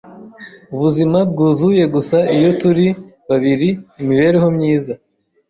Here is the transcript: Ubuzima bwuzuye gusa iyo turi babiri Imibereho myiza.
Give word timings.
Ubuzima 0.73 1.17
bwuzuye 1.31 1.83
gusa 1.95 2.17
iyo 2.35 2.51
turi 2.61 2.87
babiri 3.29 3.69
Imibereho 4.01 4.47
myiza. 4.55 4.93